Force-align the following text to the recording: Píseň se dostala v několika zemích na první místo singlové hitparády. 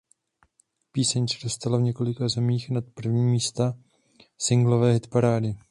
Píseň 0.91 1.27
se 1.27 1.37
dostala 1.43 1.77
v 1.77 1.81
několika 1.81 2.27
zemích 2.29 2.69
na 2.69 2.81
první 2.81 3.21
místo 3.25 3.73
singlové 4.37 4.91
hitparády. 4.93 5.55